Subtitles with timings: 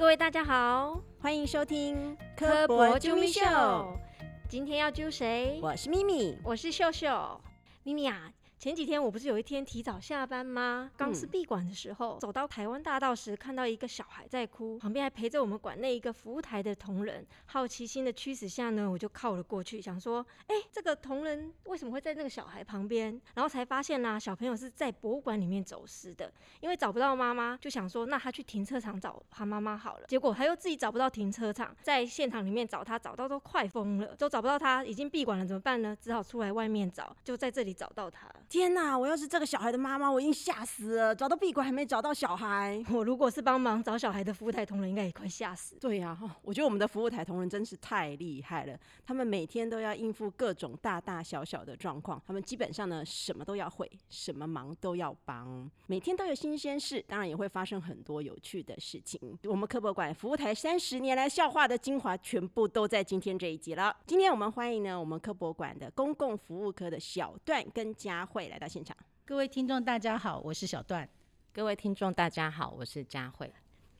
[0.00, 3.42] 各位大家好，欢迎收听科博啾咪秀。
[4.48, 5.60] 今天要揪谁？
[5.62, 7.38] 我是咪咪，我是秀秀。
[7.82, 8.32] 咪咪啊。
[8.60, 10.90] 前几天我不是有一天提早下班吗？
[10.94, 17.26] 刚是闭馆的时候，走到台湾大道时，看到一个小孩在哭，旁边还陪着我们馆内一个服务台的同仁。
[17.46, 23.18] 好奇心的驱使下呢，我就靠了过去，想说，哎，这个同仁为什么会在那个小孩旁边？
[23.32, 26.30] 然后才发现啦，小朋友是在博物馆里面走失的，
[26.60, 30.06] 因为找不到妈妈，就想说，那他去停车场找他妈妈好了。
[30.06, 35.96] 结果他又自己找不到停车场，在现场里面找他，找到都快疯了，都找不到他，已经闭馆了，怎么办呢？
[35.98, 38.30] 只好出来外面找，就在这里找到他。
[38.50, 38.98] 天哪！
[38.98, 41.14] 我要是这个小孩的妈妈，我已经吓死了。
[41.14, 45.76] 找到闭馆还没找到小孩，我如果是帮忙找小孩的服务台同仁，应该也快吓死。
[45.76, 48.76] 对呀，我觉得我们的服务台同仁真是太厉害了。
[49.06, 55.70] 他们每天都要应付各种大大小小的状况，他们基本上呢什么都要会，什么忙都要帮。
[55.86, 59.38] 每天都有新鲜事，当然也会发生很多有趣的事情。
[59.44, 63.96] 我们科博馆服务台三十年来笑话的精华，全部都在今天这一集了。
[64.08, 68.96] 今天我们欢迎呢，我们科博馆的公共服务科的小段跟佳慧来到现场。
[69.24, 71.08] 各位听众，大家好，我是小段。
[71.52, 73.52] 各位听众，大家好，我是佳慧。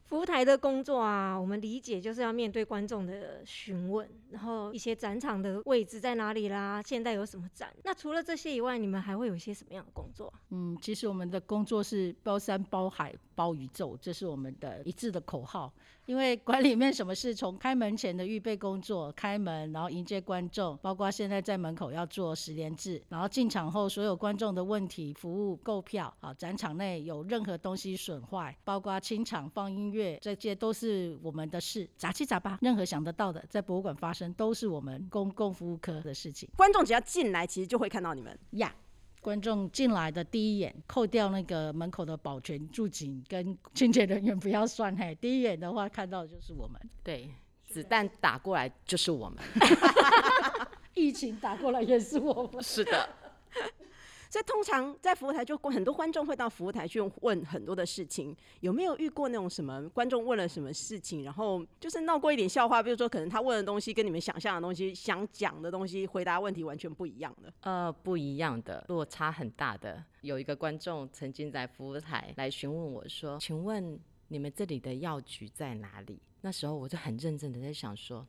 [0.07, 7.73] 服务台的工作啊，我们理解就是要面对观众的询问，然后一些展场的位置在哪里啦，现在有什么展？
[7.85, 10.33] 那除了这些以外，你们还会有一些什么样的工作？
[10.49, 15.73] 嗯，其实我们的工作是包山包海包宇宙，这是我们的一致的口号。
[16.07, 36.49] 因为馆里面什么事，从开门前的预备工作、开门，然后迎接观众，包括现在在门口要做十连制，然后进场后所有观众的问题、服务、购票，啊，展场内有任何东西损坏，包括清场、放音乐，这些都是我们的事，杂七杂八，任何想得到的在博物馆发生，都是我们公共服务科的事情。
[36.57, 38.75] 观众只要进来，其实就会看到你们呀。
[39.21, 46.81] 观众进来的第一眼，扣掉那个门口的保全、驻警跟清洁人员不要算嘿，第一眼的话看到的就是我们。
[47.05, 47.31] 对，
[47.67, 49.39] 子弹打过来就是我们，
[50.95, 52.63] 疫情打过来也是我们。
[52.63, 53.09] 是的。
[54.31, 58.35] 所以通常在服务台，就很多观众会到服务台去问很多的事情。
[58.61, 62.81] 有没有遇过那种什么观众问了什么事情，然后就是闹过一点笑话？
[62.81, 67.53] 比如说，可能他问的东西跟你们想象的东西、想讲的东西、回答问题完全不一样的。
[67.63, 70.01] 呃，不一样的，落差很大的。
[70.21, 73.99] 有一个观众曾经在服务台来询问我说：“请问
[74.29, 78.25] 你们这里的药局在哪里？”那时候我就很认真的在想说：“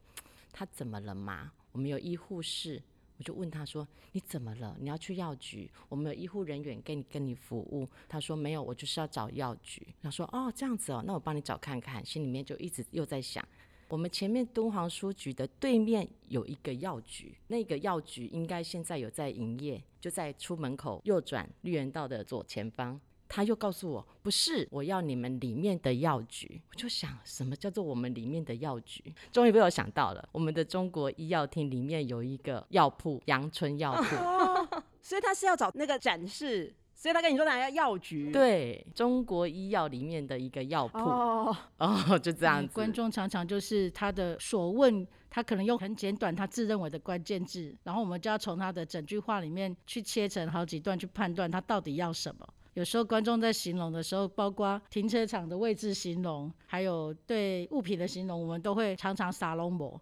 [0.52, 1.52] 他怎么了吗？
[1.72, 2.82] 我们有医护室。”
[3.22, 4.76] 我就问他说：“你怎么了？
[4.80, 5.70] 你要去药局？
[5.88, 13.48] 我们有医护人员给你跟你服务。”他说：“没有，我就是要找药局。”他说：“哦，这样子哦，那我帮你找看看。”心里面就一直又在想，
[13.90, 23.00] 我们前面敦煌书局的对面有一个药局，那个药局应该现在有在营业，就在出门口右转绿园道的左前方。
[23.34, 26.62] 他又告诉我，不是，我要你们里面的药局。
[26.70, 29.02] 我就想，什么叫做我们里面的药局？
[29.32, 34.82] 终于被我想到了，我们的中国医药厅里面有一个药铺，阳春药铺。
[35.02, 38.34] 所以他是要找那个展示，所以他跟你说哪要药局？
[38.34, 41.00] 对，中国医药里面的一个药铺。
[41.00, 41.56] 哦，
[42.22, 42.74] 就这样子。
[42.74, 52.46] 观众常常就是他的所问，他可能用很简短他自认为的关键字，然后我们就要从他的整句话里面去切成好几段去判断他到底要什么。
[52.74, 60.00] 有时候观众在形容的时候，包括停车场的位置形容，还有对物品的形容，我们都会常常撒龙膜。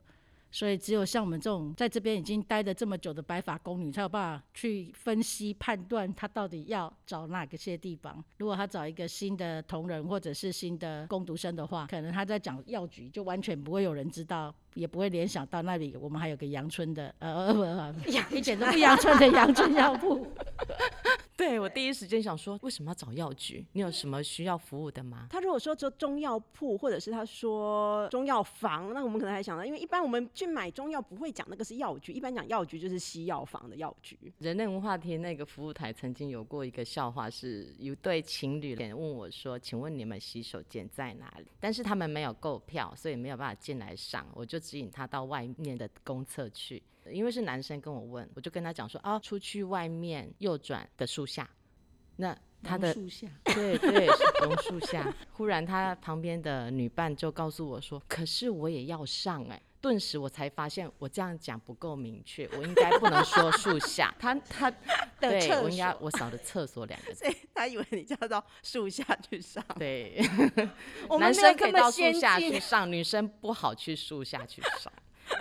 [0.51, 8.23] 所以只有像我们这种在这边已经待了这么久的白发宫女，才有办法去分析判断他到底要找哪个些地方。
[8.37, 17.53] 如果他找一个新的同仁或者是新的攻读生的话，可能他在讲药局，就完全不会有人知道，也不会联想到那里我们还有个阳春的，呃，
[17.93, 20.25] 不，一点都不阳春的阳春药铺。
[21.39, 23.65] 对我第一时间想说，为什么要找药局？
[23.71, 25.27] 你有什么需要服务的吗？
[25.29, 34.19] 他如果说做中药铺，或者是他说中药房，那我们可能还想到，因为一般我们去买中药不会讲那个是药局，一般讲药局就是西药房的药局。
[34.39, 46.83] 人类文化厅那个服务台曾经有过一个笑话，是有对情侣问我说：“请问你们洗手间在哪里？”但是他们没有购票，所以没有办法进来上，我就指引他到外面的公厕去。
[47.11, 51.49] 因为是男生跟我问，我就跟他讲说啊，出去外面右转的树下，
[52.17, 54.07] 那他的树下，对对，
[54.41, 55.13] 榕树下。
[55.31, 59.61] 忽然他旁边的女伴就告诉我说，可是我也要上哎。
[59.81, 64.13] 顿时我才发现我这样讲不够明确，我应该不能说树下。
[64.19, 64.69] 他他
[65.21, 69.63] 对我应该我少了厕所两个字，他以为你叫到树下去上。
[69.77, 70.21] 对，
[71.17, 74.91] 男生可以到树下去上，女生不好去树下去上。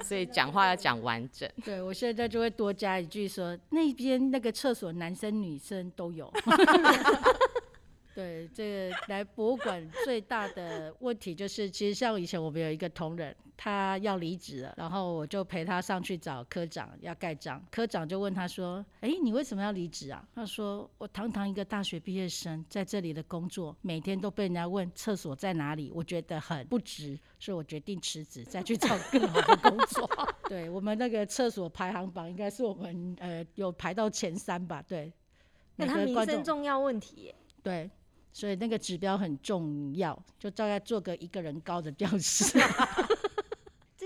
[0.03, 1.49] 所以讲话要讲完整。
[1.65, 6.33] 对我现在就会多加一句说，那边那个厕所男生女生都有。
[8.15, 30.09] 对，这个来博物馆最大的问题就是，其实像以前我们有一个同仁，他要离职了，然后我就陪他上去找科长要盖章，科长就问他说：“哎，你为什么要离职啊？”他说：“我堂堂一个大学毕业生，在这里的工作，每天都被人家问厕所在哪里，我觉得很不值，所以我决定辞职，再去找更好的工作。
[30.49, 34.81] ”对我们那个厕所排行榜，应该是我们呃有排到前三吧？
[34.87, 35.13] 对，
[35.75, 37.91] 那他民生重要问题耶，对，
[38.33, 42.57] 所以那个指标很重要，就大概做个一个人高的吊饰。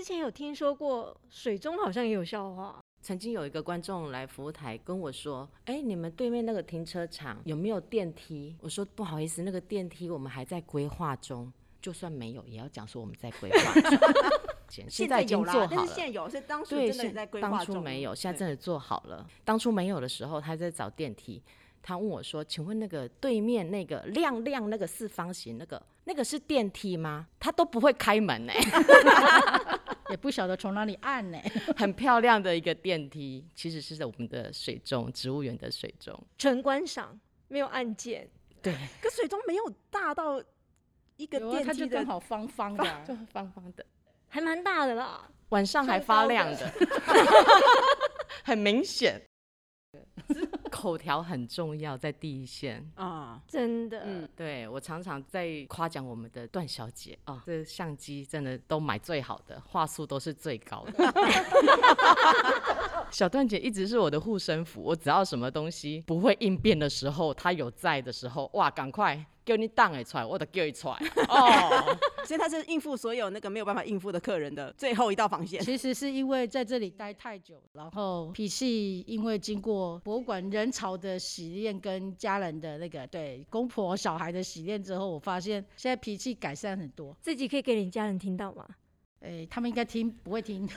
[0.03, 11.49] 之前有听说过水中好像也有笑话，曾经有一个观众来服务台跟我说：“哎、你们对面那个停车场有没有电梯？”我说：“不好意思，那个电梯我们还在规划中，
[11.81, 13.97] 就算没有，也要讲说我们在规划中。
[14.67, 15.93] 现现在已经，做好了但是。
[15.93, 19.25] 现在有，是当初对，真的在规划当初没有，现在真的做好了。
[19.45, 21.41] 当初没有的时候，他在找电梯，
[21.81, 28.59] 他问我说：“请问那个对面那个亮亮那个四方形那个那个是电梯吗？”他都不会开门哎、
[30.13, 31.39] 也不晓得从哪里按呢、
[31.75, 36.15] 很漂亮的一个电梯，其实是在我们的水中植物园的水中。
[36.37, 38.29] 纯观赏，没有按键。
[38.61, 40.39] 对， 可水中没有大到
[41.17, 43.83] 一个有啊，它就电梯的刚好方方的啊、就方方的，
[44.29, 46.71] 还蛮大的啦，晚上还发亮的，
[48.45, 49.19] 很明显。
[50.71, 52.85] 口条很重要，在第一线。
[52.95, 54.01] 啊，真的。
[54.05, 61.13] 嗯对我常常在夸奖我们的段小姐啊，这相机真的都买最好的，画素都是最高的。
[63.11, 70.95] 小段姐一直是我的护身符，我只要什么东西不会应变的时候，她有在的时候，哇，赶快叫你挡一出来，我得叫一出来
[71.27, 71.97] 哦。
[72.25, 75.61] 所以他是应付所有那个没有办法应付的客人的最后一道防线。
[75.61, 87.15] 其实是因为在这里待太久，然后脾气因为经过博物馆人潮的洗练跟家人的那个对公婆小孩的洗练之后，我发现现在脾气改善很多。
[87.21, 88.65] 自己可以给你家人听到吗？
[89.23, 90.67] 诶，他们应该听不会听，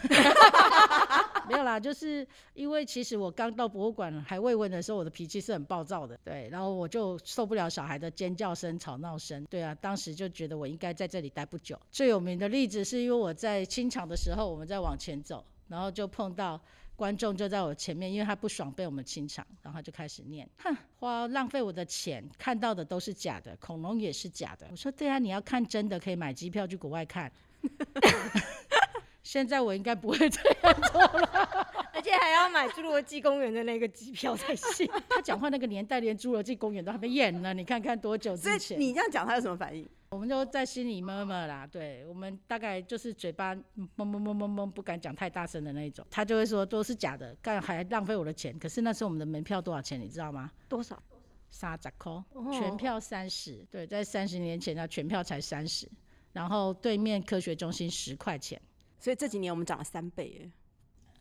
[1.48, 11.76] 没有啦，就是因为其实我刚到博物馆还未问的时候，我的脾气是很暴躁的，对，然后我就受不了小孩的尖叫声、吵闹声，对啊，当时就觉得我应该在这里待不久。
[11.90, 16.60] 最有名的例子是因为我在清场的时候，我们在往前走，然后就碰到。
[16.96, 27.30] 观众就在我前面，因为他不爽被我们清场，然后就开始念：“哼，花浪费我的钱，看到的都是假的，恐龙也是假的。”我说：“对啊，你要看真的，可以买机票去国外看。”
[29.22, 31.28] 现在我应该不会这样做了。
[31.92, 34.88] 而且还要买侏罗纪公园的那个机票才行。
[35.10, 38.78] 他讲话那个年代，连侏罗纪公园都还没演呢，你看看多久之前。
[38.78, 39.88] 你这样讲，他有什么反应？
[40.10, 43.62] 我们就在心里默默啦，对我们大概就是嘴巴懵
[43.96, 46.06] 懵懵懵懵，不敢讲太大声的那一种。
[46.08, 48.56] 他就会说都是假的，干还浪费我的钱。
[48.58, 50.50] 可是那时候我们的门票多少钱，你知道吗？
[50.68, 51.02] 多少？
[51.50, 53.66] 三十块，哦全票三十。
[53.70, 55.90] 对，在三十年前他，全票才三十。
[56.36, 58.60] 然后对面科学中心十块钱。
[59.00, 60.52] 所以这几年我们涨了三倍耶。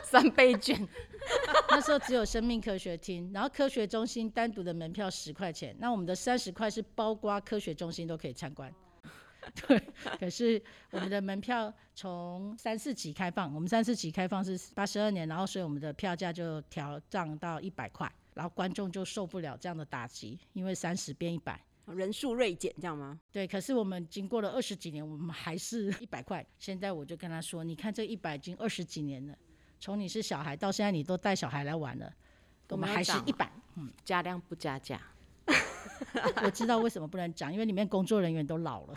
[0.01, 0.87] 三倍券，
[1.69, 8.73] 那时候只有生命科学厅，然后科学中心单独的门票十块钱，那我们的三十块是包括科学中心都可以参观。
[9.67, 9.81] 对，
[10.19, 10.61] 可是
[10.91, 21.61] 我们的门票从三四级开放，我们三四级开放是八十二年，然后所以我们的票价就调涨到一百块，然后观众就受不了这样的打击，因为三十变一百。
[21.87, 23.19] 人数锐减，这样吗？
[23.31, 26.45] 对，可是我们经过了二十几年，我们还是 一百块。
[26.57, 29.35] 现在我就跟他说，你看这一百已经二十几年了，
[29.79, 32.13] 从你是小孩到现在，你都带小孩来玩了，
[32.69, 33.51] 我们还是一百。
[33.75, 35.01] 嗯加量不加价。
[36.43, 38.95] 我知道为什么不能讲，因为里面工作人员都老了。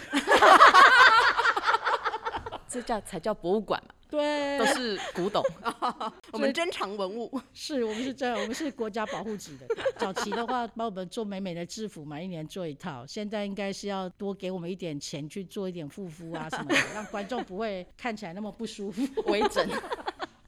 [2.69, 5.43] 这叫才叫博物馆嘛，对都是古董。
[6.33, 9.67] 我们珍藏文物，是我们是这样，我们是国家保护级的。
[9.99, 13.07] 早期的话，帮我们做美美的制服嘛，一年做一套。
[13.07, 19.03] 现在应该是要多给我们一点钱去做一点护肤啊什么的，让观众不会看起来那么不舒服。
[19.27, 19.69] 微整。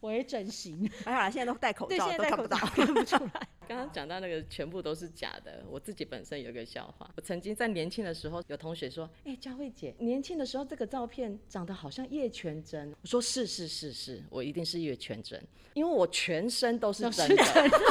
[0.03, 2.57] 微整形，还好啦，现在都戴口， 罩，都看不到。
[2.57, 3.49] 看不出来。
[3.69, 7.11] 刚刚讲到那个全部都是假的，我自己本身有一个笑话。
[7.15, 15.39] 我曾经在年轻的时候，有同学说：“哎、佳慧姐，年轻的时候这个照片长得好像叶全真。”我说：“是是是是，我一定是叶全真，
[15.75, 17.45] 因为我全身都是真的，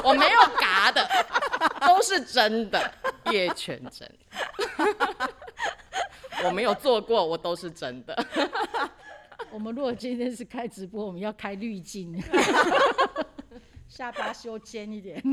[0.03, 1.07] 我没有嘎的，
[1.79, 2.91] 都是真的
[3.31, 4.11] 叶全真。
[6.43, 8.25] 我没有做过，我都是真的。
[9.53, 12.19] 我们如果今天是开直播，我们要开滤镜
[13.87, 15.23] 下巴修尖一点。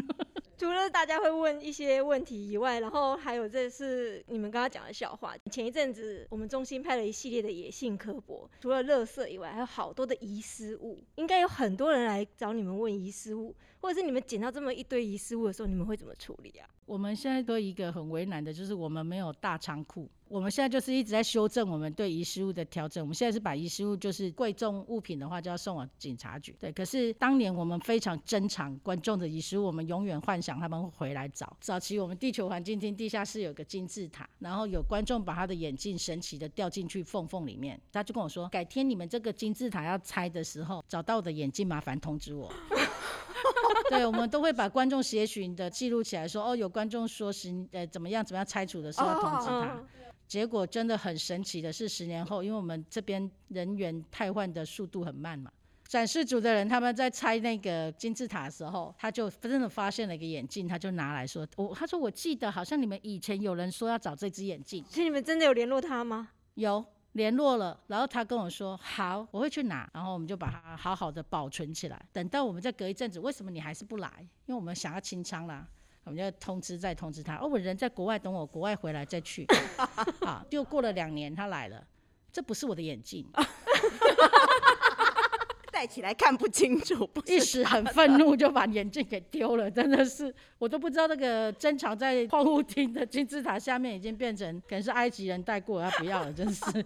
[0.56, 5.34] 除了大家会问一些问题以外，然后还有这是你们刚刚讲的笑话。
[5.50, 11.02] 前一阵子我们中心拍了一系列的野性科博，除了垃圾以外，还有好多的遗失物。
[11.16, 16.68] 应该有很多人来找你们问遗失物，或者是你们捡到这么一堆遗失物的时候，你们会怎么处理啊？
[16.86, 20.08] 我们现在都一个很为难的，就是我们没有大仓库。
[20.34, 23.00] 我们现在就是一直在修正我们对遗失物的调整。
[23.00, 26.52] 我们现在是把遗失物，就是贵重物品的话，就要送往警察局。
[26.58, 31.56] 对，可是当年我们非常珍藏观众的遗失物，我们永远幻想他们会回来找。
[31.60, 42.52] 早期我们地球环境厅地下室有个金字塔，然后有观众把他的眼镜神奇的掉进去缝缝里面，他就跟我说，改天你们这个金字塔要拆的时候，找到我的眼镜麻烦通知我。
[43.88, 49.80] 对，我们都会把观众协寻的记录起来，说哦，有观众说是呃怎么样怎么样拆除的时候通知他。
[50.26, 55.52] 结果真的很神奇的是，十年后，因为我们这边人员汰换的速度很慢嘛，
[55.86, 66.30] 展示组的人他们在拆那个金字塔的时候，他就真的发现了一个眼镜，他就拿来说，我他说我记得好像你们以前有人说要找这只眼镜，所以你们真的有联络他吗？
[66.54, 74.10] 有联络了，然后他跟我说好，我会去拿，然后我们就把它好好的保存起来，等到我们再隔一阵子，为什么你还是不来？
[74.46, 75.68] 因为我们想要清仓啦。
[76.04, 79.46] 我们就通知再通知他，哦，我人在国外，等我国外回来再去。
[80.20, 81.82] 啊，就过了两年，他来了，
[82.30, 83.26] 这不是我的眼镜
[85.72, 96.84] 戴起来看不清楚，一时很愤怒就把眼镜给丢了，真的是我都不知道那个珍藏在矿物厅的金字塔下面已经变成可能是埃及人戴过，他不要了，真是。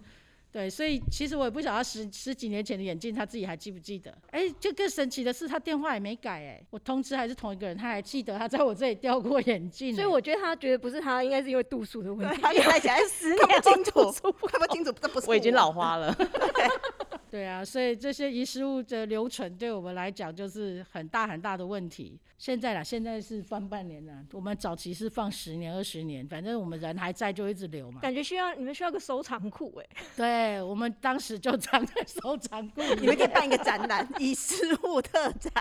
[0.51, 4.11] 对，所以其实我也不晓得十十几年前的眼镜他自己还记不记得？
[4.31, 9.93] 哎，就更神奇的是他电话也没改，哎，我通知还是同一个人，他还记得他在我这里掉过眼镜。
[9.93, 12.41] 所以我觉得他觉得不是他，应该是因为度数的问题。
[12.41, 16.15] 他戴起来十 年看不清楚，看不清楚，这不是我已经老花了。
[17.29, 22.19] 对啊，所以这些遗失物的留存对我们来讲就是很大很大的问题。
[22.37, 28.01] 现在啦，现在是放半年了，我们早期是放十年、二十年，反正我们人还在就一直留嘛。
[28.01, 29.85] 感觉需要你们需要个收藏库哎。
[30.17, 35.51] 对，我们当时就藏在收藏库，你们可以办一个展览， 遗失物特展。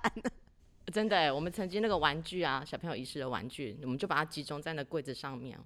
[0.91, 5.59] 真的，我们曾经那个玩具啊，小朋友遗失的玩具，我们就把它集中在那柜子上面。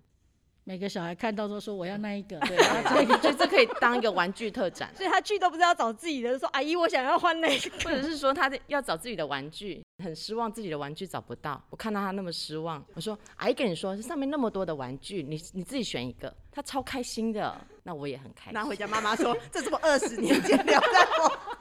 [0.65, 4.93] 每个小孩看到都说我要那一个， 对，这这可以当一个玩具特展。
[4.97, 11.61] 所以他去都不知道找自己的，说阿姨我想要换那个， 或者是说他要找自己的玩具，很失望自己的玩具找不到。
[11.71, 16.33] 我看到他那么失望，我说阿姨跟你说，上面那么多的玩具，你你自己选一个。
[16.55, 18.53] 他超开心的，那我也很开心。
[18.53, 21.52] 拿回家妈妈说，这是我二十年前留在我。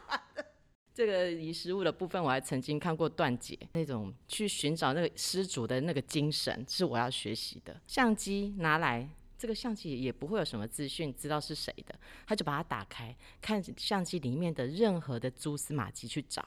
[0.93, 7.79] 这个遗失物的部分，我还曾经看过段姐那种去寻找那个失主的那个精神，是我要学习的。
[7.87, 9.07] 相机拿来，
[9.37, 11.95] 这个相机也不会有什么资讯，知道是谁的，
[12.27, 16.45] 他就把它打开，看相机里面的任何的蛛丝马迹去找，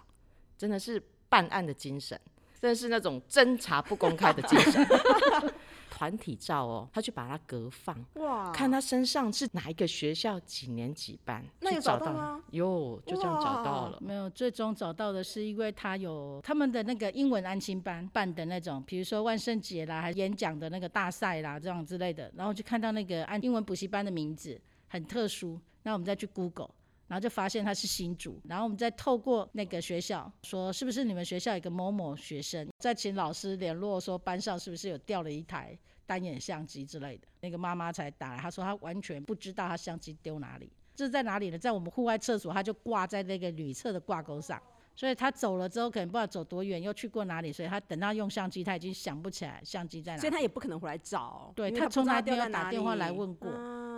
[0.59, 2.21] 真的是办案的精神，
[2.61, 4.87] 真的是那种侦查不公开的精神。
[5.95, 12.43] 团体照哦，他去把它隔放，哇，看他身上是哪一个学校几年几班，那有找到吗？
[12.51, 13.99] 有，就这样找到了。
[14.01, 26.71] 没有，最终找到的是因为他有他们的那个英文安心班办的那种，比如说万圣节啦，还演讲的那个大赛啦，这样之类的，然后就看到那个按英文补习班的名字很特殊，那我们再去 Google，
[27.07, 35.79] 然后就发现他是新主，然后我们再透过那个学校说是不是你们学校有个某某学生，再请老师联络说班上是不是有掉了一台。
[36.07, 41.59] 单眼相机之类的，那个妈妈才打来，她说她完全不知道她相机丢哪里，这是在哪里呢？
[41.59, 44.63] 在我们户外厕所，她就挂在那个女厕的挂钩上，
[44.95, 51.51] 所以她走了之后，可能不知道走多远，又去过哪里，所以她等到用相机，她已经想不起来相机在哪，所以她也不可能回来找。
[51.57, 53.51] 对她从来没有打电话来问过。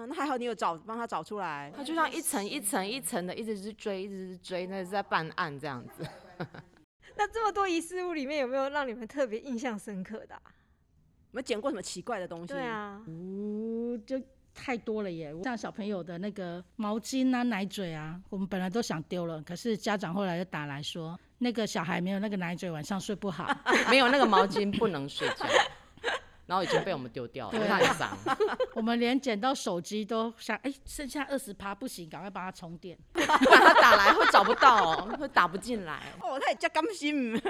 [0.06, 1.72] 嗯，那还好你有找帮他找出来。
[1.76, 6.06] 他就像一层一层一层的，一直是追，一直是追，那是在办案这样子。
[7.16, 10.34] 那这么多遗失物里面，有没有让你们特别印象深刻的？
[10.34, 12.48] 有没有捡过什么奇怪的东西？
[12.48, 14.20] 对啊，哦，就
[14.54, 15.34] 太多了耶！
[15.44, 23.46] 像小朋友的那个毛巾啊、奶嘴啊，我们本来都想丢了，可是家长后来就打来说，那个小孩没有那个奶嘴，晚上睡不好，
[23.90, 25.46] 没有那个毛巾不能睡觉。
[26.46, 28.16] 然后已经被我们丢掉了， 太脏。
[28.74, 32.96] 我们连捡到手机都想，哎，剩下二十趴不行，赶快帮他充电。
[33.12, 36.02] 不然他打来会找不到哦， 会打不进来。
[36.22, 37.40] 哦，他也叫甘心，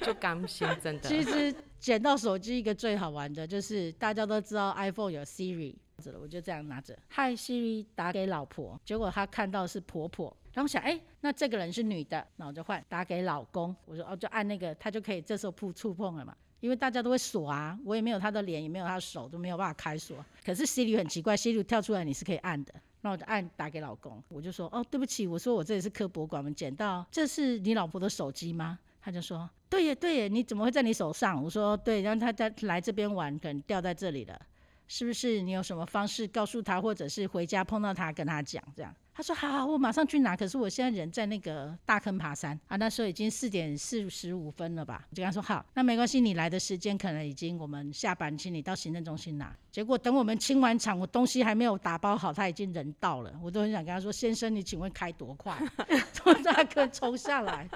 [0.00, 1.08] 就甘心，真的。
[1.08, 5.74] 其实捡到手机一个最好玩的就是大家都知道 iPhone 有 Siri，
[6.18, 8.80] 我就这样拿着，Hi Siri，打给老婆。
[8.84, 13.76] 结果他看到是婆婆，然后想，哎，那这个人是女的，那我就换打给老公。
[13.84, 16.34] 我说，哦，就按那个，他就可以这时候触触碰了嘛。
[16.60, 20.16] 因为大家都会锁啊，我也没有他的脸，也没有他的手，都没有办法开锁。
[20.44, 28.78] 可是 Siri 很奇怪，Siri 跳出来你是可以按的，那我就按打给老公，我就说哦，对不起，我说我这里是科博馆，我们捡到，这是你老婆的手机吗？
[29.00, 34.38] 他就说：“对耶，对耶，你怎么会在你手上？”我说：“对，然后他在来这边玩，可能掉在这里了，
[34.86, 35.40] 是不是？
[35.40, 40.36] 你有什么方式告诉他，或者是回家碰到他跟他讲这样？”他说：“好好，我马上去拿。
[40.36, 53.34] 可是我现在人在那个大坑爬山啊，那时候已经四点四十五分了吧？”我就跟他说：“好，那没关系，你来的时间可能已经我们下班，请你到行政中心拿。”结果等我们清完场，我东西还没有打包好，他已经人到了。
[53.42, 55.58] 我都很想跟他说：“先生，你请问开多快？
[56.14, 57.68] 从大坑冲下来？”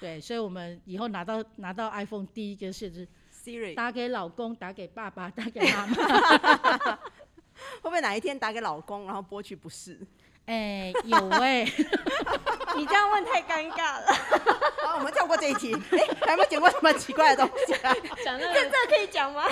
[0.00, 5.94] 对，所以我们以后拿到拿到 iPhone 第一个是 Siri 打给老公，打给爸爸，打给妈妈。
[7.82, 10.00] 会不会哪一天打给老公，然后拨去不是？
[10.48, 11.62] 哎、有哎、
[12.74, 14.06] 你这样问太尴尬了。
[14.82, 15.74] 好，我们跳过这一题。
[15.74, 17.94] 哎、还有没有捡过什么奇怪的东西啊？
[18.24, 19.44] 讲那这个这可以讲吗？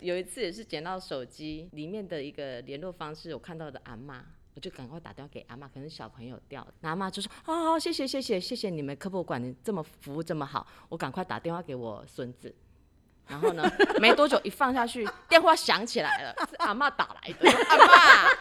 [0.00, 4.22] 有一次也是捡到手机里面的一个联络方式，我看到的阿妈，
[4.54, 12.54] 我就赶快打电话给阿妈，可能小朋友掉了，那阿妈就说：“好好，谢谢谢谢谢谢你们科博馆这么服务这么好，我赶快打电话给我孙子。
[13.26, 13.66] ”然后呢，
[13.98, 17.50] 没多久一放下去，电话响起来了，是阿妈打来的。
[17.70, 18.36] 阿嬷，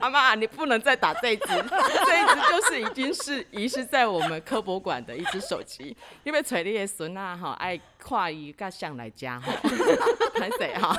[0.00, 9.52] 阿妈，你不能再打这一只， 这一只就是已经是遗失在我们科博馆的一只手机，因为找你的孙啊，哈，爱跨伊甲上来家哈，
[10.34, 10.96] 拍谁哈？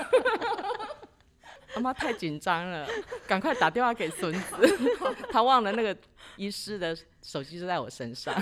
[1.75, 2.87] 阿妈太紧张了，
[3.27, 4.77] 赶快打电话给孙子，
[5.29, 5.95] 他忘了那个
[6.35, 8.33] 遗失的手机就在我身上，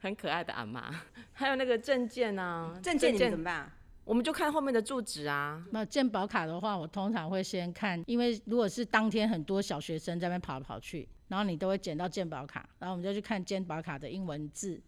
[0.00, 0.90] 很可爱的阿妈。
[1.34, 3.68] 还有那个证件啊，证件你们怎么办、啊？
[4.04, 5.64] 我们就看后面的住址啊。
[5.70, 14.80] 那健保卡的话，我通常会先看，因为如果是当天很多小学生在那边跑来跑去，然后你都会捡到健保卡，然后我们就去看健保卡的英文字，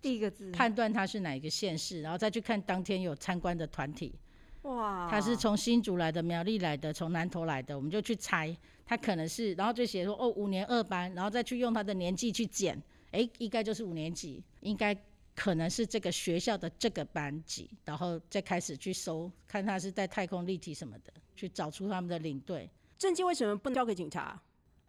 [0.00, 4.14] 第一个字，判断它是哪一个县市，然后再去看当天有参观的团体，
[4.62, 14.96] 哇，他是从新竹来的、苗栗来的、从南投来的，我们就去猜，他可能是，然后就写说哦五年二班，然后再去用他的年纪去减，诶，应该就是五年级，应该
[15.34, 22.70] 可能是这个学校的这个班级，然后再开始去搜，看他是在太空立体什么的，去找出他们的领队。
[22.98, 24.40] 证件为什么不能交给警察？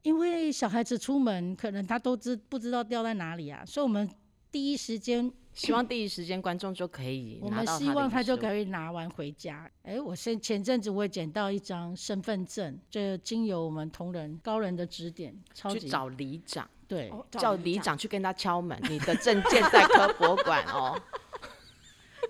[0.03, 4.09] 因为小孩子出门，可能他都知不知道掉在哪里啊，所以我们
[4.51, 9.71] 第一时间希望第一时间观众就可以我们希望他就可以拿完回家。
[9.83, 17.09] 哎、我先前阵子我也捡到一张身份证，就经由我们同仁高人的指点，超级去找里长，对。
[17.09, 20.99] 哦叫里，长去跟他敲门，你的证件在科博馆哦。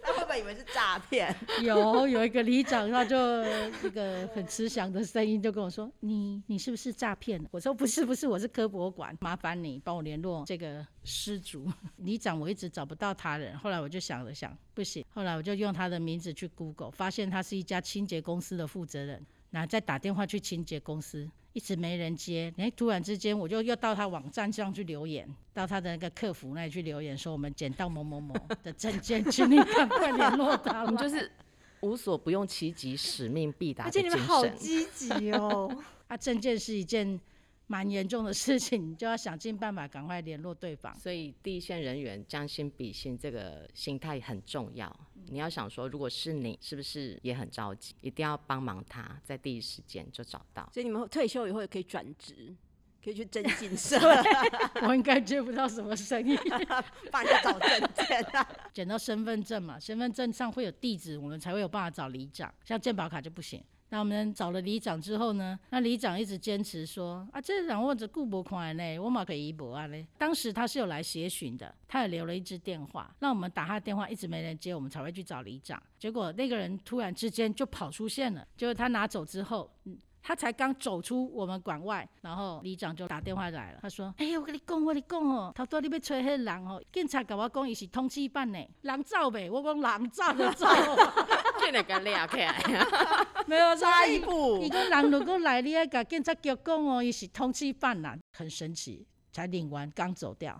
[0.05, 1.33] 他会不会以为是诈骗？
[1.63, 3.15] 有有一个里长，他就
[3.83, 11.71] 一个很慈祥的声音就跟我说：“你你是不是诈骗？”我说：“不是不是，我是科博馆，麻烦你帮我联络这个失主。
[12.03, 21.29] ”里长我一直找不到他人，后来我就想了想，不行，后来我就用他的名字去 Google，发现他是一家清洁公司的负责人，然后再打电话去清洁公司。
[21.53, 31.31] 一直没人接，哎，突然之间我就又到他网站上去留言，到他的那个客服那里去留言，说我们捡到某某某的证件，请你赶快联络他 我们们就是
[31.81, 34.45] 无所不用其极，使命必达而的精且你们好。
[34.47, 35.83] 积极哦。
[36.07, 37.19] 啊，证件是一件
[37.67, 40.93] 蛮严重的事情，你就要想尽办法赶快联络对方。
[40.99, 44.93] 所以第一线人员将心比心，这个心态很重要。
[45.27, 47.95] 你要想说，如果是你，是不是也很着急？
[48.01, 50.69] 一定要帮忙他，在第一时间就找到。
[50.73, 52.53] 所以你们退休以后也可以转职，
[53.03, 53.97] 可以去征信社
[54.85, 56.37] 我应该接不到什么生意。
[57.09, 58.47] 帮人家找证件啊。
[58.73, 62.53] 捡到身份证嘛，身份证上会有地址，我们才会有办法找里长。
[62.65, 63.63] 像健保卡就不行。
[63.93, 70.03] 那我们找了里长之后呢，那里长一直坚持说啊，这人我这顾不看呢，我马可以博啊嘞。
[70.17, 75.79] 当时他是有来协寻的，他也留了一支电话，让我们打他电话，一直没人接，我们才会去找里长。
[75.99, 90.65] 结果那个人突然之间就跑出现了，结果他拿走之后，嗯他才刚走出我们馆外，然后里长就打电话来了，他说：“哎、我跟你讲，我跟你讲哦，头拄你要吹迄个人哦，警察甲我讲伊是通缉犯呢，人走呗，我讲人走就走，
[91.59, 92.87] 这个给抓起来，
[93.45, 100.57] 没有差一伊步，讲人如果来，你要甲警察局讲哦，伊是通缉犯啦，很神奇，才领完刚走掉，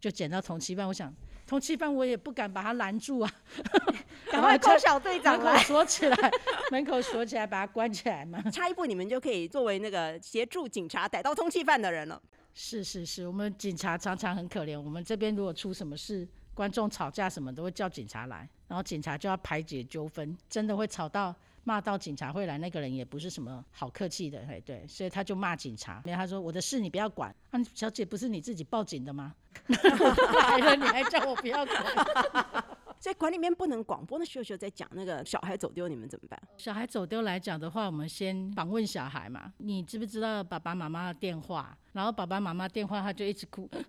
[0.00, 1.12] 就捡到通缉犯，我想
[1.52, 3.30] 通缉犯我也不敢把他拦住啊，
[4.32, 5.62] 赶快叫小队长门口来。
[5.64, 6.30] 锁起来，
[6.72, 8.40] 门口锁起来，把他关起来嘛。
[8.50, 12.18] 差一步你们就可以作为那个协助警察逮到通缉犯的人了。
[12.54, 14.80] 是是是，我们警察常常很可怜。
[14.80, 29.34] 我们这边如果出什么事，观众吵架什么都会叫警察来，然后警察就要排解纠纷，真的会吵到骂到警察会来，那个人也不是什么好客气的，哎对，所以他就骂警察，因为他说我的事你不要管，啊，小姐不是你自己报警的吗？
[29.68, 32.64] 来了你还叫我不要管？
[32.98, 36.40] 所以馆里面不能广播，那秀秀在讲那个小孩走丢，你们怎么办？
[36.56, 41.76] 小孩走丢来讲的话，我们先访问小孩嘛，你知不知道爸爸妈妈的电话？
[41.92, 43.84] 然后爸爸妈妈电话他就一直哭，对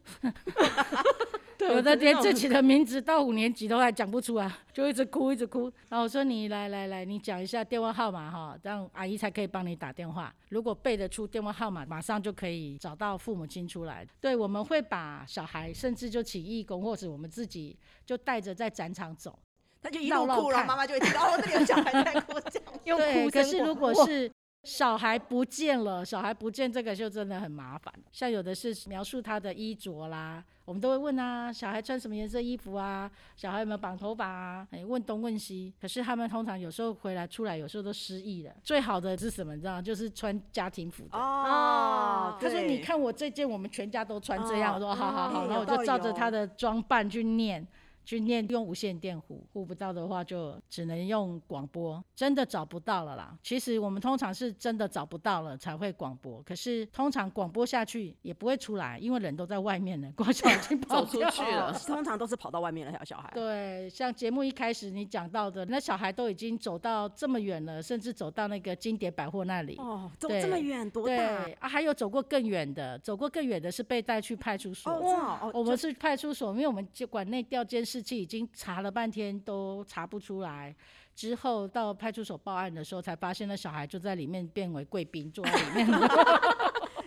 [1.67, 5.71] 有的我曾经有连自己的名字到五年级都还讲不出来，就一直哭一直哭。
[5.89, 10.33] 然后我说你来来来，你讲一下电话号码哈，这样阿姨才可以帮你打电话。
[10.49, 14.05] 如果背得出电话号码，马上就可以找到父母亲出来。
[14.19, 19.37] 对，我们会把小孩甚至就请义工，或者我们自己就带着在展场走。
[19.81, 22.73] 他就一路哭，然后妈妈就会听到哦，这里有小孩在哭，这样。
[22.85, 24.31] 用对，哭声可是如果是
[24.63, 27.93] 小孩不见了，小孩不见这个就真的很麻烦。
[28.11, 35.73] 像有的是描述他的衣着啦，我们都会问啊，小孩穿什么颜色衣服啊，小孩有没有绑头发啊，哎，问东问西。
[35.81, 38.53] 可是他们通常有时候回来出来，有时候都失忆了。
[38.63, 39.53] 最好的是什么？
[39.53, 39.81] 你知道吗？
[39.81, 41.17] 就是穿家庭服的。
[41.17, 44.73] 哦，他说：“对你，看我这件，我们全家都穿这样。
[44.73, 45.45] 哦我说：“好好好。
[45.45, 47.67] 嗯然后我就照着他的装扮去念，
[48.05, 52.03] 去念用无线电呼，呼不到的话就只能用广播。
[52.15, 53.37] 真的找不到了啦。
[53.41, 63.31] 其实我们通常是真的找不到了才会广播，可是通常广播下去也不会出来，因为人都在外面呢，光小已经跑出去了哦通常都是跑到外面了，小孩。
[63.35, 69.75] 对，像节目一开始你讲到的，那小孩都已经走到这么远了，甚至走到那个金蝶百货那里。
[69.77, 71.15] 哦，走这么远，多大？
[71.15, 74.91] 对啊，还有走过更远的，走过更远的是被带去派出所。
[74.91, 80.75] 哦，哦，我们是派出所，因为我们就管内调监视器已经查了半天都查不出来。
[81.15, 85.87] 之后到派出所报案的时候，才发现那小孩就在里面变为贵宾，坐在里面。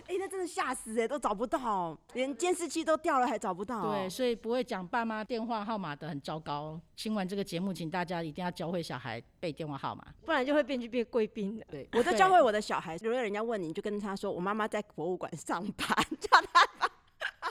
[0.07, 3.91] 哎，那真的吓死哎，都找不到，连监视器都掉了还找不到。
[3.91, 6.79] 对，所以不会讲爸妈电话号码的很糟糕。
[6.95, 10.07] 听完这个节目，请大家一定要教会小孩背电话号码。
[10.23, 11.65] 不然就会变去变贵宾的。
[11.69, 15.89] 对，我都教会我的小孩，如果人家问你，你就跟他说，我妈妈在博物馆上班，
[16.21, 16.65] 叫他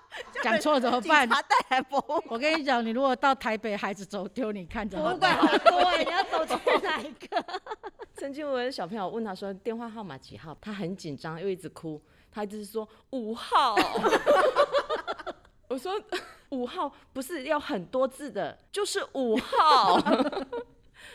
[0.43, 1.29] 讲错怎么警办？
[1.29, 2.23] 察带来博物馆。
[2.29, 7.45] 我跟你讲，你如果到台北，孩子走丢，你看怎么博物馆好多哎、你要走去哪一个？
[8.15, 13.77] 曾经我有小朋友问他说电话号码几号，他很紧张又一直哭，他一直说五号。
[15.69, 16.01] 我说
[16.51, 20.01] 五号不是要很多字的，就是五号。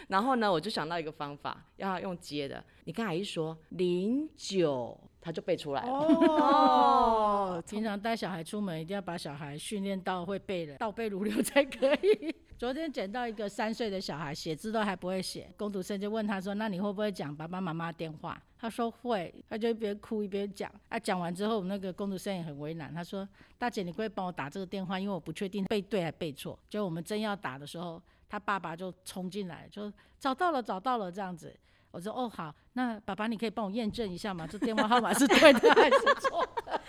[0.08, 2.64] 然后呢，我就想到一个方法，要用接的。
[2.84, 5.90] 你跟阿姨说零九，他就背出来了。
[5.90, 12.36] 哦，平常带小孩出门，一定要把小孩训练到会背的， 倒背如流才可以。
[12.58, 20.72] 昨天捡到一个三岁的小孩，写字都还不会写，工读生就问他说：“那你会不会讲爸爸妈妈电话？”他说会，他就一边哭一边讲。
[20.90, 25.00] 啊，讲完之后，那个工读生也很为难，他说：“大姐，你可不可以帮我打这个电话？
[25.00, 31.52] 因为我不确定背对还背错。”就我们真要打的时候，他爸爸就冲进来，就找到了，找到了这样子。
[31.92, 34.48] 我说：“哦，好，那爸爸你可以帮我验证一下吗？
[34.50, 36.82] 这电话号码是对的 还是错的？”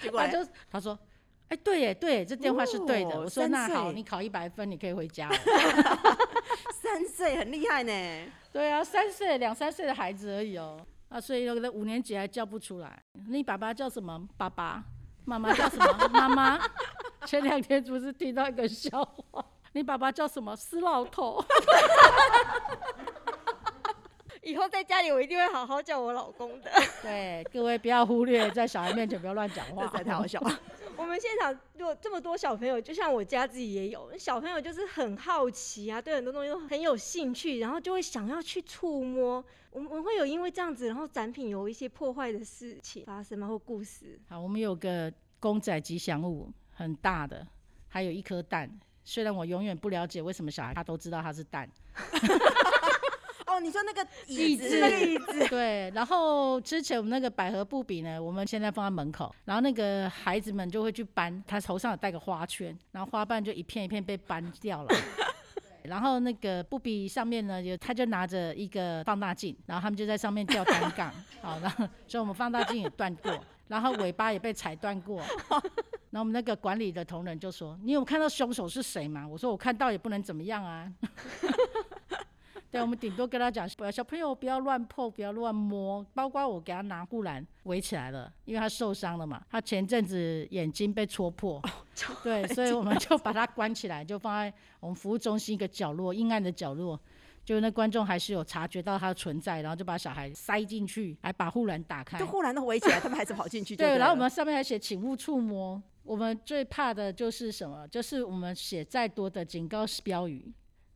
[0.00, 0.38] 结果他就
[0.70, 0.98] 他说，
[1.48, 3.10] 哎、对耶，对耶，这电话是对的。
[3.10, 5.36] 哦我说那好，你考一百分，你可以回家了。
[6.72, 7.92] 三岁很厉害呢。
[8.52, 10.78] 对啊，三岁两三岁的孩子而已哦。
[11.08, 13.02] 啊，所以有的五年级还叫不出来。
[13.28, 14.28] 你爸爸叫什么？
[14.36, 14.84] 爸爸。
[15.26, 16.08] 妈妈叫什么？
[16.12, 16.60] 妈妈。
[17.24, 19.42] 前两天不是听到一个笑话？
[19.72, 20.54] 你爸爸叫什么？
[20.54, 21.42] 死老头。
[24.44, 26.70] 以后在家里我一定会好好叫我老公的。
[27.02, 29.88] 对，各位不要忽略，在小孩面前不要乱讲这话。
[29.94, 30.60] 才太好笑了。
[30.96, 39.44] 我们现场如果这么多小朋友，就像我家自己也有小朋友，就是很好奇啊，对很多东西都很有兴趣，然后就会想要去触摸。
[39.70, 43.48] 我们我们会有因为这样子，然后展品有一些破坏的事情发生吗？
[43.48, 44.20] 或故事？
[44.28, 47.44] 好，我们有个公仔吉祥物，很大的，
[47.88, 48.70] 还有一颗蛋。
[49.06, 51.68] 虽然我永远不了解为什么小孩他都知道它是蛋，
[53.54, 55.90] 哦，你说那个椅子椅子，那个椅子， 对。
[55.94, 64.88] 然后之前我们那个百合布比呢，我们现在放在门口，然后那个孩子们就会去搬，他头上有戴个花圈，然后花瓣就一片一片被搬掉了。
[65.84, 73.38] 然后那个布比上面呢，有他就拿着一个放大镜，然后他们就在上面吊单杠， 好，然后所以我们放大镜也断过，
[73.68, 75.22] 然后尾巴也被踩断过。
[76.10, 80.90] 然后我们那个管理的同仁就说：“你有看到凶手是谁吗？”我说：“我看到也不能怎么样啊。”
[82.74, 91.62] 对，我们顶多跟他讲，不要小朋友不要乱碰，不要乱摸，包括我给他拿护栏围起来了，因为他受伤了嘛，他前阵子眼睛被戳破，
[92.22, 96.98] 对，所以我们就把他关起来，就放在我们服务中心一个角落，阴暗的角落。
[97.44, 102.26] 就那观众还是有察觉到他的存在，然后就把小孩塞进去，还把护栏打开就。
[102.26, 105.82] 护栏都围起来，他们还是跑进去就对，然后我们上面还写“请勿触摸”。
[106.04, 107.86] 我们最怕的就是什么？
[107.88, 110.50] 就是我们写再多的警告标语，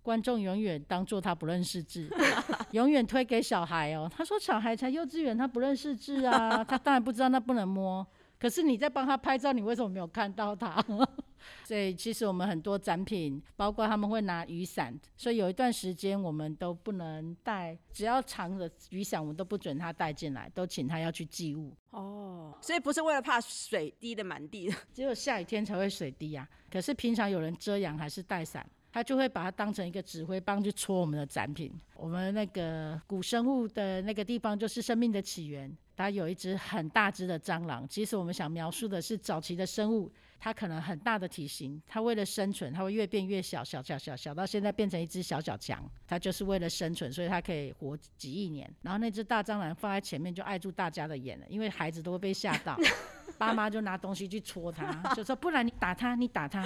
[0.08, 2.08] 观众永远当做他不认识字，
[2.72, 4.10] 永远推给小孩哦。
[4.16, 8.06] 他说小孩才幼稚园，他不认识字啊， 他当然不知道那不能摸。
[8.38, 10.82] 可是你在帮他拍照，你为什么没有看到他？
[11.62, 21.76] 所以其实我们很多展品，包括他们会拿雨伞，所以有一段时间我们都不能带，只要长的雨伞，我们都不准他带进来，都请他要去寄物。
[21.90, 26.48] 哦，所以不是为了怕水滴的满地的，只有下雨天才会水滴啊。
[26.70, 31.72] 可是平常有人遮阳还是带伞，他就会把它当成一个指挥棒去戳我们的展品。
[31.94, 37.86] 我们那个古生物的那个地方就是生命的起源，它有一只很大只的蟑螂。
[37.88, 45.84] 其实我们想描述的是早期的生物，它可能很大的体型，它为了生存，它会越变越小，小小小小到现在变成一只小小强。
[46.06, 48.68] 它就是为了生存，所以它可以活几亿年。
[48.82, 52.78] 然后那只大蟑螂放在前面就碍住大家的眼了，因为孩子都会被吓到，
[53.36, 56.64] 爸妈就拿东西去戳它，就说 不然你打它，你打它。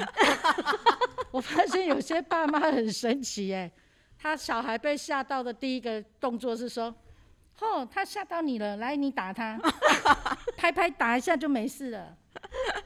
[1.33, 3.73] 我发现有些爸妈很神奇哎、
[4.19, 6.95] 他小孩被吓到的第一个动作是说
[7.61, 9.59] ：“哦，他吓到你了，来你打他，
[10.59, 12.19] 拍拍打一下就没事了。”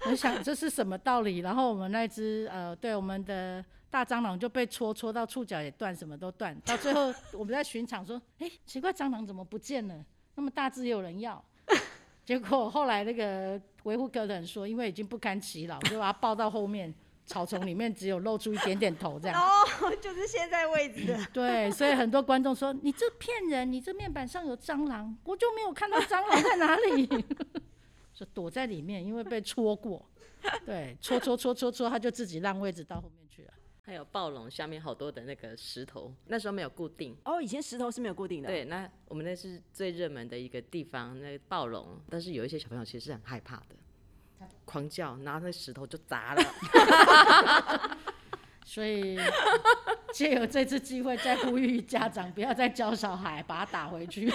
[0.08, 1.38] 我想这是什么道理？
[1.38, 6.56] 然后我们那只呃，对我们的大蟑螂就被戳戳到触角也断，什么都断。
[6.64, 9.94] 到最后我们在巡场说：“哎、奇怪，蟑螂怎么不见了？
[10.34, 11.42] 那么大只也有人要。
[12.24, 16.92] ”结果后来那个维护科的人说，因为已经不堪其扰，就把它抱到后面
[17.24, 19.40] 草丛里面，只有露出一点点头这样。
[19.40, 19.64] 哦，
[20.02, 21.24] 就是现在位置的。
[21.32, 27.08] 对，所以很多观众说你这骗人，你这面板上有蟑螂，我就没有看到蟑螂在哪里。
[28.16, 30.08] 说躲在里面，因为被戳过，
[30.64, 33.52] 对，戳戳戳戳戳，他就自己让位置到后面去了。
[33.82, 37.14] 还有暴龙下面好多的那个石头，那时候没有固定。
[37.26, 43.76] 哦，以前石头是没有固定的，对，那我们那是最热门的一个地方，那个暴龙，但是有一些小朋友其实是很害怕的，
[44.64, 46.42] 狂叫，拿那石头就砸了。
[48.64, 49.16] 所以
[50.12, 54.28] 借由这次机会，再呼吁家长不要再教小孩把他打回去，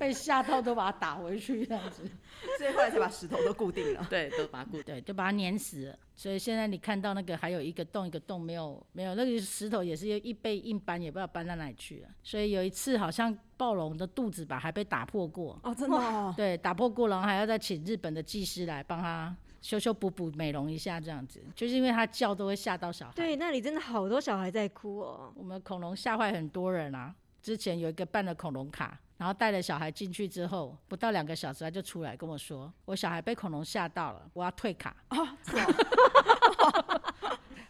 [0.00, 2.02] 被吓到都把它打回去这样子。
[2.58, 4.06] 所以后来才把石头都固定了。
[4.08, 4.84] 对，都把它固定。
[4.84, 5.98] 对，就把它碾死了。
[6.16, 12.08] 所以现在你看到那个还有一个洞一个洞没有没有，那个石头也是一被硬搬，也不知道搬到哪里去了。
[12.22, 23.12] 所以有一次好像暴龙的肚子吧还被打破过，哦，真的哦，对，打破过，然后还要再请日本的技师来帮他修修补补、美容一下这样子，就是因为他叫都会吓到小孩。
[23.14, 25.30] 对，那里真的好多小孩在哭哦。
[25.36, 27.14] 我们恐龙吓坏很多人啊。
[27.42, 34.96] 之前有一个办了恐龙卡，然后带了小孩进去之后，不到两个小时他就出来跟我说，我小孩被恐龙吓到了，我要退卡。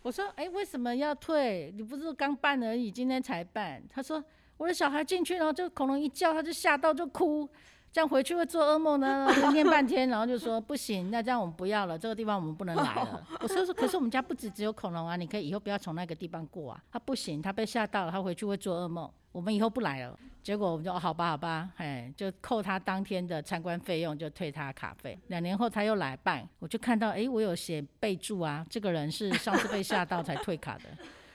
[0.00, 1.72] 我说，哎、为什么要退？
[1.74, 3.82] 你不是刚办而已，今天才办。
[3.90, 4.22] 他说，
[4.58, 7.50] 我的小孩进去，然后就恐龙一叫，他就吓到就哭。
[7.92, 13.26] 这样回去会做噩梦呢，念半天，然后就说不行，那这样我们不要了，这个地方我们不能来了。
[13.40, 16.80] 我说说，可是我们家不止只有恐龙啊，你可以以后不要从那个地方过啊。
[16.92, 20.16] 他不行，他被吓到了，他回去会做噩梦，我们以后不来了。
[20.40, 25.18] 结果我们就、哦好吧好吧，哎，就扣他当天的参观费用，就退他卡费。
[25.26, 30.84] 两年后他又来办，我就看到哎，我有写备注啊，这个人是上次被吓到才退卡的。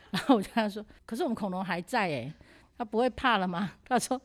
[0.09, 2.33] 然后我就跟他说，可是我们恐龙还在哎，
[2.77, 3.73] 他不会怕了吗？
[3.85, 4.19] 他说。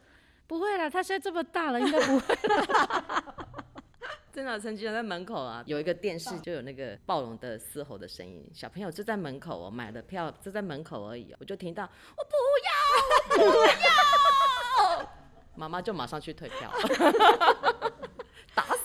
[0.50, 3.24] 不会啦，他现在这么大了，应该不会啦。
[4.34, 15.08] 真的，曾经在门口啊，有一个电视就有那个暴龙的嘶吼的声音，小朋友就在门口哦，买了票就在门口而已，我就听到我不要，我不要，
[15.54, 16.68] 妈妈就马上去退票，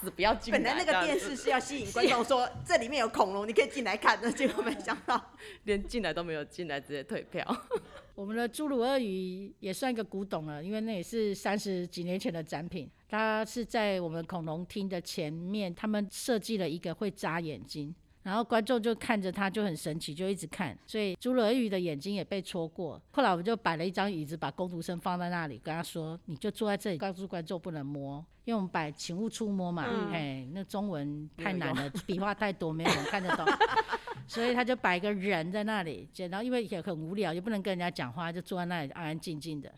[0.06, 0.60] 死不要进来。
[0.60, 5.20] 本来那个电视是要吸引观众说这里面有恐龙，你可以进来看的，结果没想到
[5.66, 7.44] 连进来都没有进来，直接退票。
[8.14, 12.90] 我们的侏儒鳄鱼也算一个古董了，因为那也是三十几年前的展品。
[13.10, 17.94] 它是在我们恐龙厅的前面，他们设计了一个会眨眼睛，
[18.26, 20.76] 然后观众就看着他就很神奇，就一直看。
[20.88, 23.00] 所以侏儒鳄鱼的眼睛也被戳过。
[23.12, 29.86] 后来我们就摆了一张椅子，把工读生放在那里，跟他说：“你就坐在这里，告诉观众不能摸，因为我们摆请勿触摸嘛。
[29.88, 33.46] 嗯嘿，那中文太难了，笔画太多，没有人看得懂。
[34.28, 39.72] 所以他就摆一个人在那里，然后因为也很无聊，也不能跟人家讲话，就坐在那里安安静静的，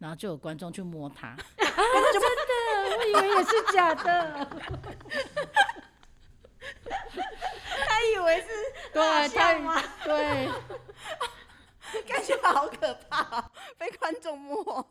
[0.00, 1.28] 然后就有观众去摸他。
[1.38, 2.58] 啊， 真的，
[2.98, 4.48] 我以为也是假的。
[7.92, 8.46] 他以为是
[8.94, 10.48] 大对，象吗他对，
[12.08, 14.86] 感觉好可怕、哦，被观众摸。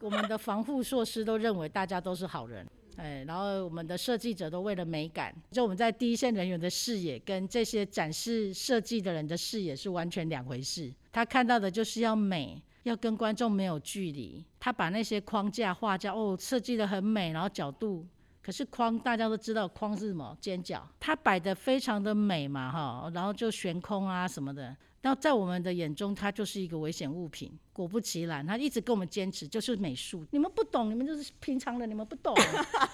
[0.00, 2.66] 我们的防护措施都认为大家都是好人。
[2.98, 10.92] 哎，然后我们的设计者都为了美感，就我们在第一线人员的视野跟这些展示设计的人的视野是完全两回事。
[11.12, 14.44] 他看到的就是要美，要跟观众没有距离。
[14.60, 18.04] 他把那些框架、画架哦设计的很美，然后角度，
[18.48, 24.74] 可是框大家都知道框是什么尖角，它摆的非常的美嘛哈，然后就悬空啊什么的。
[25.02, 27.52] 那在我们的眼中，它就是一个危险物品。
[27.74, 30.24] 果不其然，他一直跟我们坚持就是美术。
[30.30, 32.34] 你们不懂，你们就是平常的，你们不懂。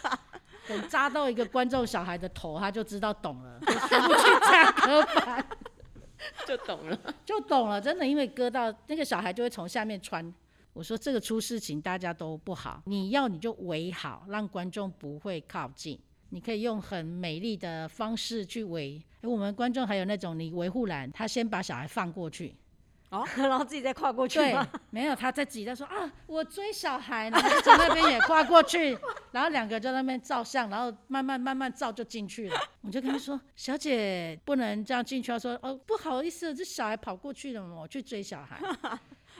[0.66, 5.46] 等扎到一个观众小孩的头，他就知道懂了，就全部去扎隔板，
[6.48, 7.14] 就懂了。
[7.24, 7.80] 就懂了。
[7.80, 10.34] 真的，因为割到那个小孩就会从下面穿。
[10.74, 15.98] 我说这个出事情大家都不好，你要你就围好，让观众不会靠近。
[16.30, 19.00] 你可以用很美丽的方式去围。
[19.20, 22.56] 诶我们观众还有那种你维护栏，他先把小孩放过去，
[23.36, 28.98] 然后自己再跨过去对？，没有他在自己在说啊，我追小孩，然后就从那边也跨过去，
[29.30, 32.56] 然后两个就在那边照相，然后慢慢慢慢照就进去了。
[32.80, 35.30] 我就跟他说，小姐不能这样进去。
[35.30, 38.60] 他说哦，不好意思，这小孩跑过去了，我去追小孩。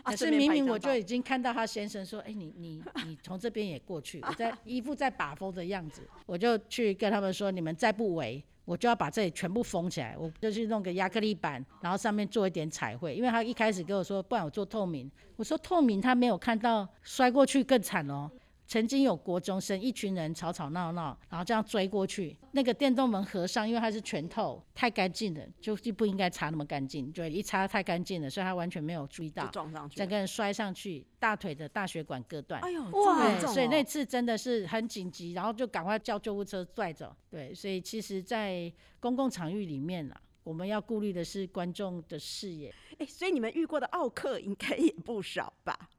[0.04, 18.30] 可是明明我就已经看到他先生说，哎、你你你从这边也过去，我在一副在把风的样子，我就去跟他们说，你们再不围，我就要把这里全部封起来，我就去弄个亚克力板，然后上面做一点彩绘，因为他一开始跟我说，不然我做透明，我说透明他没有看到摔过去更惨哦。
[18.66, 30.08] 曾经有国中生一群人吵吵闹闹，然后这样追过去，那个电动门合上，因为它是全透，太干净了，就就不应该擦那么干净，就一擦太干净了，所以他完全没有注意到，撞上去整。
[30.08, 32.60] 个人摔上去，大腿的大血管割断。
[32.62, 37.14] 哎呦，哇所以那次真的是很紧急，然后就赶快叫救护车拽走。
[37.30, 42.72] 对，所以其实，在公共场域里面啊，我们要顾虑的是观众的视野。
[42.98, 45.90] 哎、所以你们遇过的奥克应该也不少吧？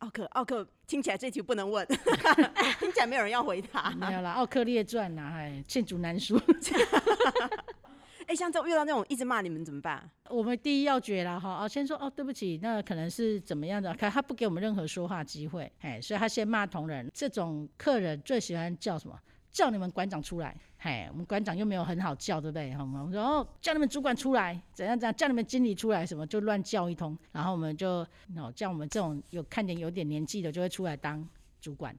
[0.00, 1.86] 奥克，奥克，听起来这题不能问，
[2.80, 3.90] 听起来没有人要回答。
[3.92, 6.40] 没有啦，《奥克列传》呐，哎，罄竹难书。
[8.26, 10.08] 哎、像这种遇到那种一直骂你们怎么办？
[10.28, 17.10] 我们第一要诀啦，哈，哦，先说哦，对不起，那可能是怎么样的，可他不给我们任何说话机会，哎，所以他先骂同仁。
[17.12, 19.18] 这种客人最喜欢叫什么？
[19.50, 22.72] 叫你们馆长出来，嘿，我们馆长又没有很好叫，对不对？
[22.74, 23.04] 好吗？
[23.06, 31.26] 我说哦，叫你们主管出来，怎样怎样，叫你们经理出来，什么就乱叫一通，然后我们就哦，叫我们这种有看点有点年纪的就会出来当
[31.60, 31.94] 主管。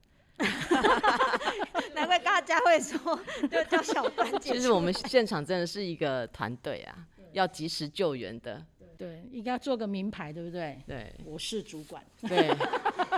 [1.94, 4.54] 难怪刚刚佳慧说就叫小关姐。
[4.54, 8.66] 其实我们现场真的是一个团队啊，要及时救援的。
[8.98, 10.80] 对，应该做个名牌，对不对？
[10.88, 12.04] 对我是主管。
[12.22, 12.48] 对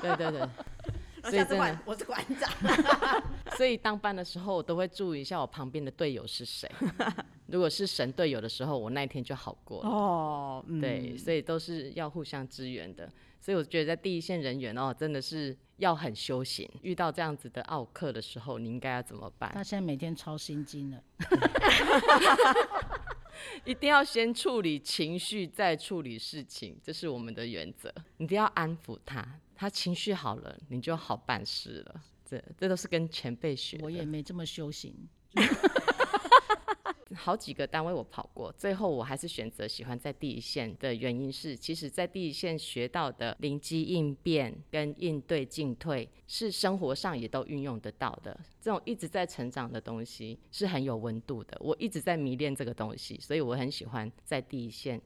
[0.02, 0.50] 对对对，
[1.23, 2.51] 所以真的我是馆长。
[3.57, 6.69] 所以当班的时候，我都会注意一下我旁边的队友是谁。
[7.47, 9.89] 如果是神队友的时候，我那一天就好过了。
[9.89, 13.09] 哦，嗯对，所以都是要互相支援的。
[13.39, 16.67] 所以我觉得在第一线人员哦，真的是要很修行。
[16.81, 19.51] 遇到这样子的奥克的时候，你应该要怎么办？
[19.53, 21.03] 他现在每天超心经了。
[23.65, 27.93] 一定要先处理情绪，再处理事情，这是我们的原则。
[28.17, 29.25] 你一定要安抚他，
[29.56, 32.02] 他情绪好了，你就好办事了。
[32.26, 33.86] 这这都是跟前辈学的。
[33.86, 34.96] 我也没这么修行。
[37.16, 48.38] 好几个单位我跑过，最后我还是选择喜欢在第一线的原因是，其实在第一线学到的灵机应变跟应对进退，是生活上也都运用得到的。
[48.60, 55.00] 这种一直在成长的东西是很有温度的，我一直在迷恋这个东西，所以我很喜欢在第一线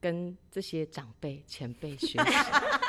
[0.00, 2.18] 跟这些长辈前辈学习。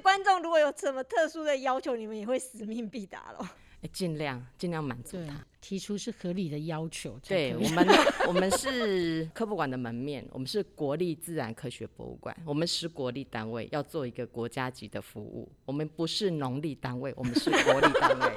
[0.00, 3.48] 观众如果有什么特殊的要求，你们也会使命必达咯。
[3.80, 7.16] 哎尽量尽量满足他。，提出是合理的要求。
[7.22, 7.86] 对我们，
[8.26, 15.48] 我们是科博馆的门面，我们是国立自然科学博物馆，我们是国立单位，要做一个国家级的服务。
[15.64, 18.32] 我们不是农历单位，我们是国立单位。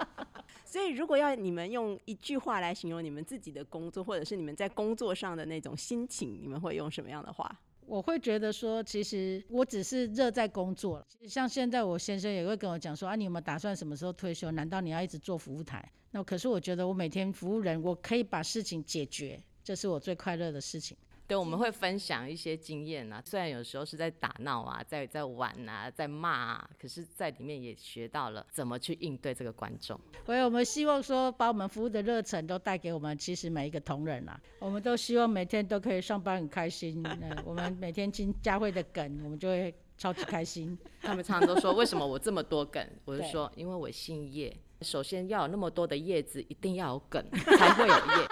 [0.66, 7.60] 所以，如果要你们用一句话来形容你们自己的工作，或者是你们在工作上的那种心情，你们会用什么样的话？
[7.86, 11.06] 我会觉得说，其实我只是热在工作了。
[11.08, 14.50] 其实像现在，我先生也会跟我讲说啊，你有没有打算什么时候退休？
[14.50, 15.86] 难道你要一直做服务台？
[16.10, 20.96] 那可是我觉得我每天服务人，我可以把事情解决，这是我最快乐的事情。
[21.26, 29.98] 对，我们会分享一些经验啊，虽然有时候是在打闹啊，在在玩啊，在骂啊，可是在里面也学到了怎么去应对这个观众。
[30.26, 37.02] 所以我们希望说，把我们服务的热忱都带给我们，其实每一个同仁啊，我们都希望每天都可以上班很开心。
[37.04, 40.78] 呃、我们每天听佳慧的梗，我们就会超级开心。
[41.00, 42.86] 他们常常都说，为什么我这么多梗？
[43.06, 48.28] 我就说，因为我姓叶，首先要有那么多的叶子，一定要有梗才会有叶，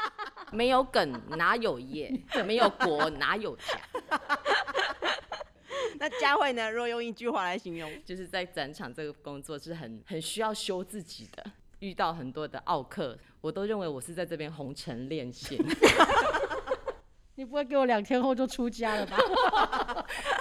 [0.53, 2.13] 没有梗哪有业？
[2.47, 3.79] 没有果哪有家？
[5.99, 6.71] 那佳慧呢？
[6.71, 11.45] 如果用一句话来形容，就是在展场这个工作是很很需要修自己的，
[11.79, 15.61] 遇到很多的奥克，我都认为我是在这边红尘练习。
[17.37, 19.17] 你不会给我两天后就出家了吧？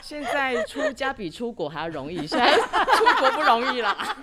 [0.03, 4.17] 现在出家比出国还要容易，现在出国不容易啦。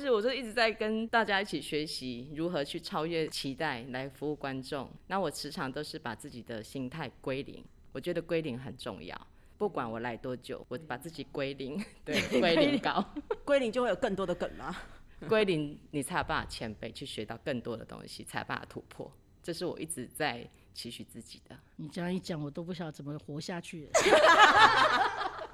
[0.00, 4.90] 其实我就一直在跟大家一起学习如何去超越期待来服务观众。
[5.08, 7.62] 那我时常都是把自己的心态归零，
[7.92, 9.26] 我觉得归零很重要。
[9.58, 13.04] 不管我来多久，我把自己归零，对， 归零高，
[13.44, 14.74] 归零就会有更多的梗吗。
[15.28, 19.12] 归零你才有办法谦卑，去学到更多的东西，才有办法突破。
[19.42, 21.54] 这是我一直在期许自己的。
[21.76, 23.90] 你这样一讲，我都不晓得怎么活下去了。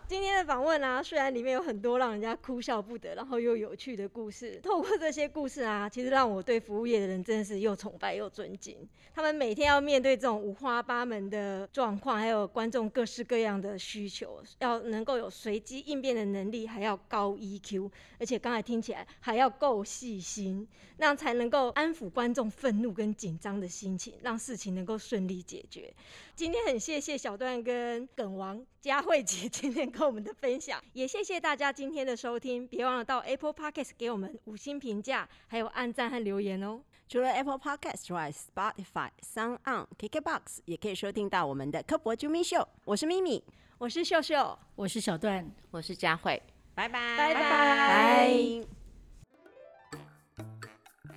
[0.08, 8.88] 今天的访问啊，虽然里面有很多让人家哭笑不得，然后又有趣的故事，透过这些故事啊，其实让我对服务业的人真的是又崇拜又尊敬。
[9.12, 17.90] 他们每天要面对这种五花八门的状况，还有观众各式各样的需求，要能够有随机应变的能力，还要高 EQ，
[18.20, 25.92] 而且刚才听起来还要够细心，那样才能够安抚观众愤怒跟紧张的心情，让事情能够顺利解决。
[26.36, 32.64] 今天很谢谢小段跟耿王佳慧姐 今天跟我们的分享，也谢谢大家今天的收听。
[32.68, 36.80] 别忘了到 Apple Podcast 给我们五星评价，还有按赞和留言哦。
[37.08, 42.66] 除了 Apple Podcast 之外，Spotify、Sound On、KKBox 也可以收听到我们的科博啾咪秀。
[42.84, 43.42] 我是咪咪，
[43.78, 46.40] 我是秀秀，我是小段，我是佳慧，
[46.76, 48.30] 拜拜，拜拜拜。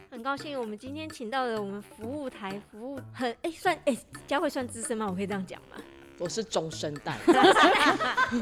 [0.10, 3.96] 很高兴我们今天请到了我们服务台服务很哎、算哎
[4.26, 5.06] 佳慧算资深吗？
[5.08, 5.78] 我可以这样讲吗？
[6.20, 7.18] 我是中生代，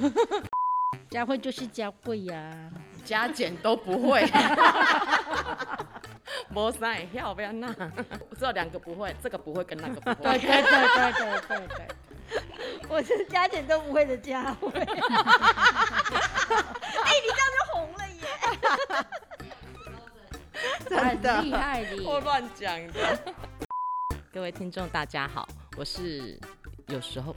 [1.11, 2.71] 佳慧就是佳慧呀、
[3.05, 4.27] 加减都不会。
[6.49, 7.67] 没赛要不要那？
[8.29, 10.39] 我知道两个不会，这个不会跟那个不会。
[10.39, 11.87] 对对对对对对对。
[12.89, 14.69] 我是加减都不会的佳慧。
[14.73, 14.85] 哎、
[17.21, 18.21] 你这样就红了耶！
[20.89, 22.03] 真的厉害的。
[22.03, 23.19] 我乱讲的。
[24.33, 25.47] 各位听众，大家好，
[25.77, 26.39] 我是
[26.87, 27.35] 有时候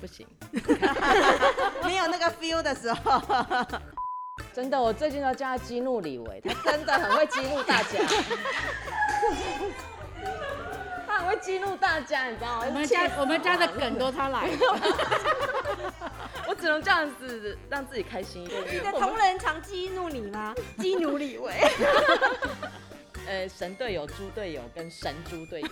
[0.00, 0.26] 不行，
[1.84, 3.20] 没有那个 feel 的时候，
[4.54, 7.98] 真的，我最近都叫他激怒李维，他 真的很会激怒大家。
[11.06, 12.64] 他很会激怒大家，你知道吗？
[12.66, 14.56] 我们家我们家的梗都他来的，
[16.46, 18.92] 我只能这样子让自己开心一你的点。
[18.92, 20.54] 同仁常激怒你吗？
[20.78, 21.52] 激怒李维。
[23.26, 25.68] 呃，神队友、猪队友跟神猪队友。